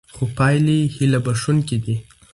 [0.15, 1.95] خو پایلې هیله بښوونکې دي.